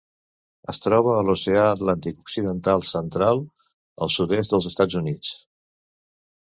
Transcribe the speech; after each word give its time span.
Es 0.71 0.79
troba 0.85 1.11
a 1.15 1.25
l'Oceà 1.27 1.65
Atlàntic 1.73 2.17
occidental 2.25 2.83
central: 2.95 3.43
el 4.07 4.15
sud-est 4.19 4.57
dels 4.57 4.71
Estats 4.73 5.03
Units. 5.03 5.35